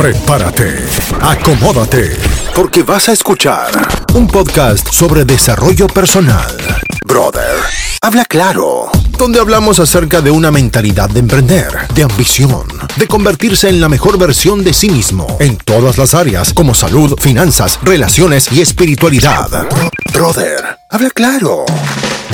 [0.00, 0.78] Prepárate,
[1.20, 2.16] acomódate,
[2.56, 3.70] porque vas a escuchar
[4.14, 6.56] un podcast sobre desarrollo personal.
[7.04, 7.58] Brother,
[8.00, 12.66] habla claro, donde hablamos acerca de una mentalidad de emprender, de ambición,
[12.96, 17.20] de convertirse en la mejor versión de sí mismo en todas las áreas como salud,
[17.20, 19.68] finanzas, relaciones y espiritualidad.
[20.14, 21.66] Brother, habla claro.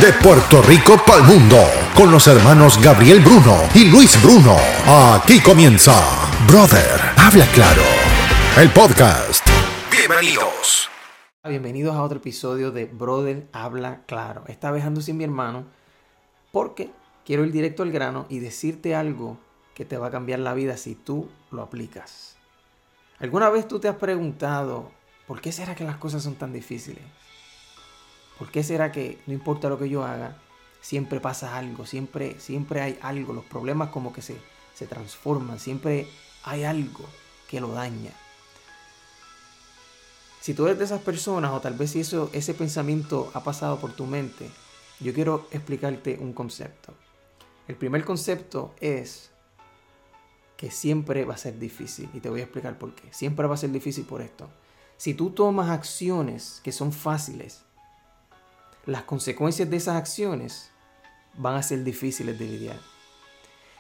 [0.01, 1.57] De Puerto Rico para el mundo,
[1.95, 4.55] con los hermanos Gabriel Bruno y Luis Bruno.
[5.15, 5.95] Aquí comienza
[6.47, 7.81] Brother, habla claro.
[8.59, 9.49] El podcast.
[9.91, 10.91] Bienvenidos.
[11.49, 14.45] Bienvenidos a otro episodio de Brother Habla Claro.
[14.49, 15.65] Esta vez ando sin mi hermano
[16.53, 16.91] porque
[17.25, 19.39] quiero ir directo al grano y decirte algo
[19.75, 22.37] que te va a cambiar la vida si tú lo aplicas.
[23.19, 24.91] ¿Alguna vez tú te has preguntado
[25.27, 27.03] por qué será que las cosas son tan difíciles?
[28.39, 30.37] ¿Por qué será que no importa lo que yo haga,
[30.81, 34.37] siempre pasa algo, siempre, siempre hay algo, los problemas como que se,
[34.75, 36.07] se transforman, siempre
[36.45, 37.05] hay algo
[37.49, 38.13] que lo daña?
[40.41, 43.81] Si tú eres de esas personas o tal vez si eso, ese pensamiento ha pasado
[43.81, 44.49] por tu mente,
[45.01, 46.95] yo quiero explicarte un concepto.
[47.67, 49.31] El primer concepto es
[50.57, 53.13] que siempre va a ser difícil y te voy a explicar por qué.
[53.13, 54.49] Siempre va a ser difícil por esto.
[54.97, 57.66] Si tú tomas acciones que son fáciles,
[58.87, 60.71] las consecuencias de esas acciones
[61.37, 62.81] van a ser difíciles de lidiar.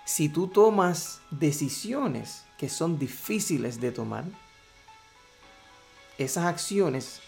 [0.04, 4.24] Si tú tomas decisiones que son difíciles de tomar,
[6.18, 7.20] esas acciones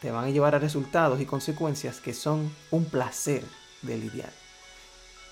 [0.00, 3.44] te van a llevar a resultados y consecuencias que son un placer
[3.82, 4.32] de lidiar.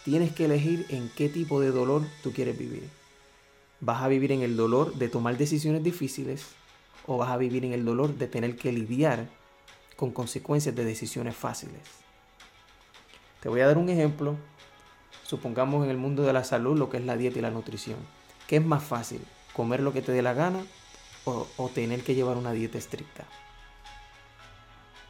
[0.04, 2.88] Tienes que elegir en qué tipo de dolor tú quieres vivir.
[3.80, 6.44] ¿Vas a vivir en el dolor de tomar decisiones difíciles
[7.06, 9.28] o vas a vivir en el dolor de tener que lidiar
[10.00, 11.82] con consecuencias de decisiones fáciles?
[13.40, 14.34] Te voy a dar un ejemplo.
[15.24, 17.98] Supongamos en el mundo de la salud lo que es la dieta y la nutrición.
[18.46, 19.20] ¿Qué es más fácil?
[19.52, 20.64] ¿Comer lo que te dé la gana
[21.24, 23.26] o, tener que llevar una dieta estricta?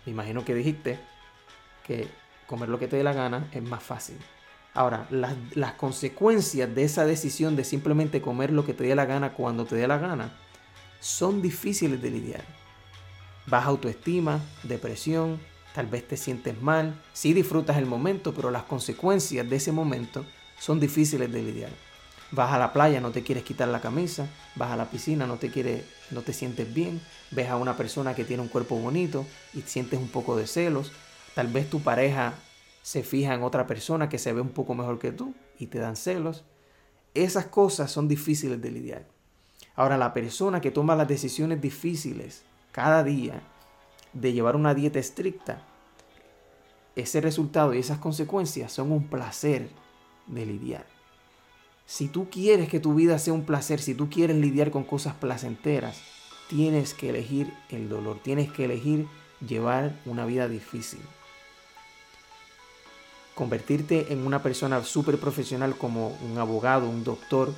[0.06, 0.98] Me imagino que dijiste
[1.86, 2.08] que
[2.48, 4.18] comer lo que te dé la gana es más fácil.
[4.74, 9.06] Ahora, las, las, consecuencias de esa decisión de simplemente comer lo que te dé la
[9.06, 10.36] gana cuando te dé la gana
[10.98, 12.59] son difíciles de lidiar.
[13.50, 15.40] Baja autoestima, depresión,
[15.74, 20.24] tal vez te sientes mal, sí disfrutas el momento, pero las consecuencias de ese momento
[20.60, 21.70] son difíciles de lidiar.
[22.30, 25.36] Vas a la playa, no te quieres quitar la camisa, vas a la piscina, no
[25.36, 27.00] te quieres, no te sientes bien,
[27.32, 30.92] ves a una persona que tiene un cuerpo bonito y sientes un poco de celos,
[31.34, 32.34] tal vez tu pareja
[32.82, 35.80] se fija en otra persona que se ve un poco mejor que tú y te
[35.80, 36.44] dan celos.
[37.14, 39.06] Esas cosas son difíciles de lidiar.
[39.74, 43.42] Ahora, la persona que toma las decisiones difíciles cada día
[44.12, 45.62] de llevar una dieta estricta,
[46.96, 49.70] ese resultado y esas consecuencias son un placer
[50.26, 50.86] de lidiar.
[51.86, 55.14] Si tú quieres que tu vida sea un placer, si tú quieres lidiar con cosas
[55.14, 56.00] placenteras,
[56.48, 59.06] tienes que elegir el dolor, tienes que elegir
[59.46, 61.00] llevar una vida difícil.
[63.34, 67.52] Convertirte en una persona súper profesional como un abogado, un doctor,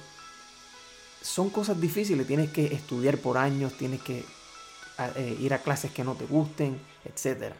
[1.21, 4.25] son cosas difíciles, tienes que estudiar por años, tienes que
[5.16, 7.54] eh, ir a clases que no te gusten, etc.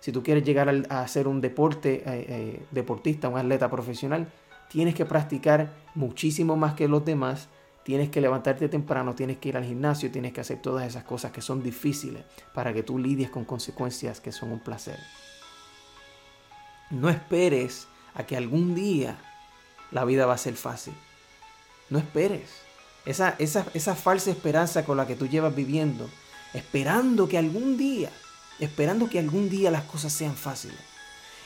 [0.00, 4.32] Si tú quieres llegar a, ser un deporte, eh, eh, deportista, un atleta profesional,
[4.70, 7.48] tienes que practicar muchísimo más que los demás,
[7.82, 11.32] tienes que levantarte temprano, tienes que ir al gimnasio, tienes que hacer todas esas cosas
[11.32, 14.98] que son difíciles para que tú lidies con consecuencias que son un placer.
[16.90, 19.18] No esperes a que algún día
[19.90, 20.94] la vida va a ser fácil.
[21.90, 22.50] No esperes.
[23.06, 26.08] Esa, esa, esa falsa esperanza con la que tú llevas viviendo,
[26.54, 28.10] esperando que algún día,
[28.58, 30.78] esperando que algún día las cosas sean fáciles.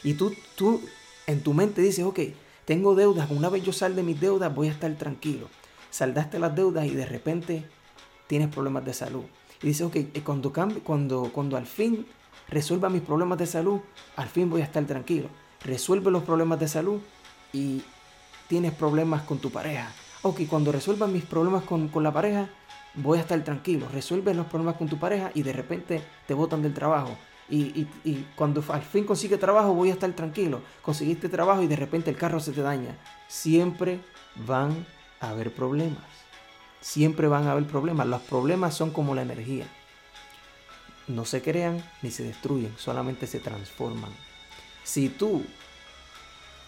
[0.02, 0.82] Y tú, tú
[1.26, 2.20] en tu mente dices, ok,
[2.64, 5.48] tengo deudas, una vez yo sal de mis deudas voy a estar tranquilo.
[5.90, 7.64] Saldaste las deudas y de repente
[8.26, 9.24] tienes problemas de salud.
[9.62, 12.06] Y dices, ok, cuando, cuando, cuando al fin
[12.48, 13.80] resuelva mis problemas de salud,
[14.16, 15.28] al fin voy a estar tranquilo.
[15.62, 17.00] Resuelve los problemas de salud
[17.52, 17.82] y
[18.48, 19.92] tienes problemas con tu pareja.
[20.22, 22.50] Ok, cuando resuelva mis problemas con, con la pareja,
[22.94, 23.88] voy a estar tranquilo.
[23.92, 27.16] Resuelve los problemas con tu pareja y de repente te botan del trabajo.
[27.48, 30.62] Y, y, cuando al fin consigue trabajo voy a estar tranquilo.
[30.82, 32.96] Conseguiste trabajo y de repente el carro se te daña.
[33.28, 34.00] Siempre
[34.46, 34.86] van
[35.20, 36.04] a haber problemas.
[36.80, 38.06] Siempre van a haber problemas.
[38.06, 39.66] Los problemas son como la energía.
[41.06, 44.10] No se crean ni se destruyen, solamente se transforman.
[44.84, 45.42] Si tú,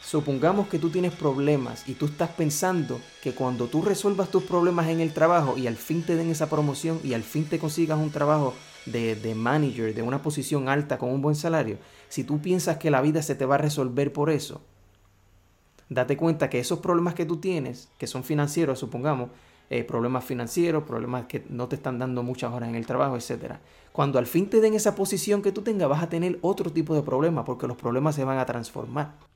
[0.06, 4.87] supongamos que tú tienes problemas y tú estás pensando que cuando tú resuelvas tus problemas
[4.87, 7.99] en el trabajo y al fin te den esa promoción y al fin te consigas
[7.99, 8.55] un trabajo
[8.87, 12.88] de, de, manager, de una posición alta con un buen salario, si tú piensas que
[12.88, 14.61] la vida se te va a resolver por eso,
[15.88, 19.31] date cuenta que esos problemas que tú tienes, que son financieros, supongamos,
[19.70, 23.55] eh, problemas financieros, problemas que no te están dando muchas horas en el trabajo, etc.
[23.91, 26.94] Cuando al fin te den esa posición que tú tengas, vas a tener otro tipo
[26.94, 29.36] de problemas porque los problemas se van a transformar.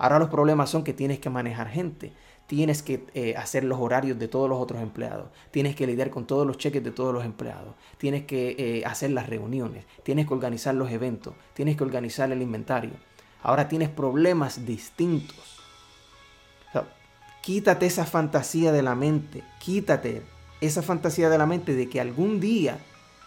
[0.00, 2.14] Ahora los problemas son que tienes que manejar gente,
[2.46, 6.26] tienes que eh, hacer los horarios de todos los otros empleados, tienes que lidiar con
[6.26, 10.32] todos los cheques de todos los empleados, tienes que eh, hacer las reuniones, tienes que
[10.32, 12.92] organizar los eventos, tienes que organizar el inventario.
[13.42, 15.60] Ahora tienes problemas distintos.
[17.42, 20.22] quítate esa fantasía de la mente, quítate
[20.62, 22.78] esa fantasía de la mente de que algún día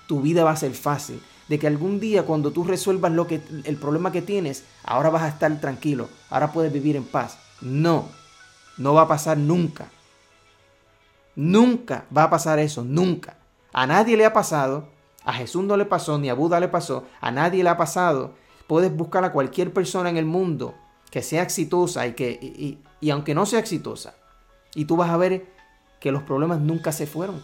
[0.08, 3.42] tu vida va a ser fácil, de que algún día cuando tú resuelvas lo que,
[3.64, 7.38] el problema que tienes, ahora vas a estar tranquilo, ahora puedes vivir en paz.
[7.62, 8.10] No,
[8.78, 9.90] no va a pasar nunca.
[11.36, 13.38] Nunca va a pasar eso, nunca.
[13.72, 14.88] A nadie le ha pasado,
[15.26, 18.34] a Jesús no le pasó, ni a Buda le pasó, a nadie le ha pasado.
[18.68, 20.76] Puedes buscar a cualquier persona en el mundo
[21.10, 24.16] que sea exitosa y que, y, y aunque no sea exitosa,
[24.76, 25.46] y tú vas a ver
[26.00, 27.42] que los problemas nunca se fueron.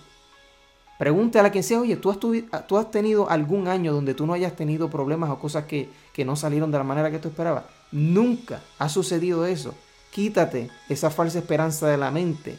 [0.99, 4.33] Pregúntale a quien sea, oye, ¿tú has, ¿tú has, tenido algún año donde tú no
[4.33, 7.63] hayas tenido problemas o cosas que, que no salieron de la manera que tú esperabas?
[7.93, 9.73] Nunca ha sucedido eso.
[10.11, 12.57] Quítate esa falsa esperanza de la mente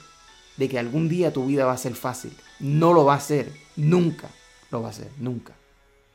[0.56, 2.34] de que algún día tu vida va a ser fácil.
[2.60, 3.52] No lo va a ser.
[3.76, 4.30] Nunca
[4.70, 5.10] lo va a ser.
[5.18, 5.52] Nunca.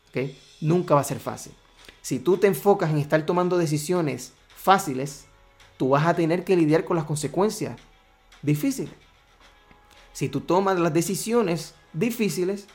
[0.10, 0.32] ¿Ok?
[0.62, 1.54] Nunca va a ser fácil.
[2.02, 5.26] Si tú te enfocas en estar tomando decisiones fáciles,
[5.78, 7.78] tú vas a tener que lidiar con las consecuencias
[8.42, 8.96] difíciles.
[10.12, 12.68] Si tú tomas las decisiones difíciles,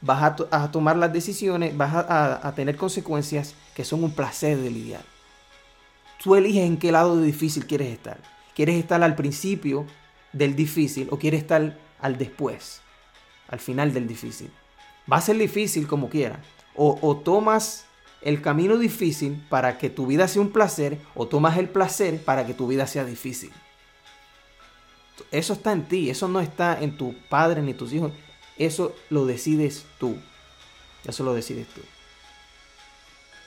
[0.00, 5.02] vas a, tomar las decisiones, vas a, tener consecuencias que son un placer de lidiar.
[6.22, 8.18] Tú eliges en qué lado de difícil quieres estar.
[8.54, 9.86] ¿Quieres estar al principio
[10.32, 12.80] del difícil o quieres estar al después,
[13.48, 14.50] al final del difícil?
[15.10, 16.40] Va a ser difícil como quiera.
[16.74, 17.84] O, o tomas
[18.20, 22.46] el camino difícil para que tu vida sea un placer o tomas el placer para
[22.46, 23.52] que tu vida sea difícil.
[25.30, 28.12] Eso está en ti, eso no está en tu padre ni tus hijos.
[28.58, 30.16] Eso lo decides tú.
[31.04, 31.80] Eso lo decides tú.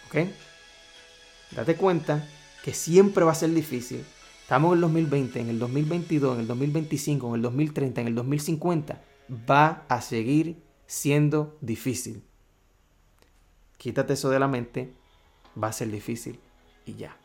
[0.07, 0.29] ¿Ok?
[1.51, 2.27] Date cuenta
[2.63, 4.05] que siempre va a ser difícil.
[4.41, 8.15] Estamos en el 2020, en el 2022, en el 2025, en el 2030, en el
[8.15, 9.01] 2050.
[9.49, 12.23] Va a seguir siendo difícil.
[13.77, 14.93] Quítate eso de la mente.
[15.61, 16.39] Va a ser difícil.
[16.85, 17.17] Y ya.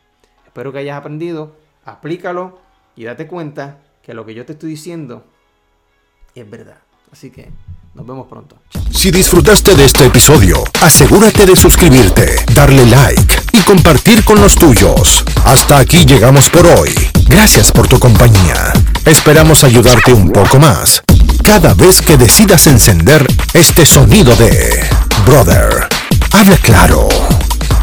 [0.45, 1.57] Espero que hayas aprendido.
[1.85, 2.61] Aplícalo
[2.97, 5.25] y date cuenta que lo que yo te estoy diciendo
[6.35, 6.81] es verdad.
[7.11, 7.51] Así que
[7.97, 8.57] nos vemos pronto.
[8.95, 15.25] Si disfrutaste de este episodio, asegúrate de suscribirte, darle like y compartir con los tuyos.
[15.45, 16.93] Hasta aquí llegamos por hoy.
[17.27, 18.73] Gracias por tu compañía.
[19.07, 21.03] Esperamos ayudarte un poco más
[21.43, 24.85] cada vez que decidas encender este sonido de
[25.25, 25.89] Brother.
[26.33, 27.09] Habla claro.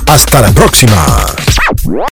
[0.06, 1.26] Hasta la próxima.